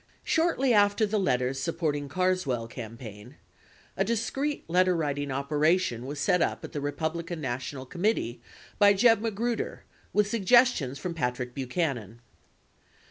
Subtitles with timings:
[0.23, 3.35] Shortly after the letters supporting Carswell campaign,
[3.95, 8.39] a discreet letterwriting operation was set up at the Republican National Com mittee
[8.79, 12.19] by Jeb Magruder with suggestions from Patrick Buchanan.